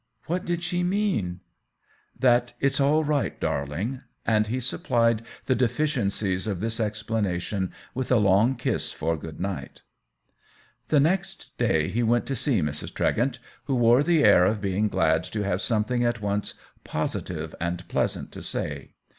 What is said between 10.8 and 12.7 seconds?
The next day he went to see